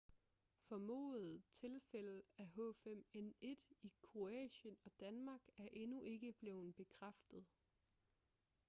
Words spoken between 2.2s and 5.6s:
af h5n1 i kroatien og danmark